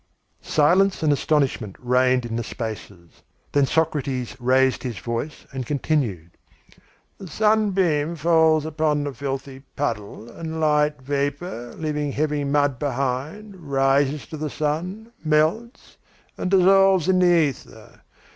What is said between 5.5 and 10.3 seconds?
and continued: "The sunbeam falls upon the filthy puddle,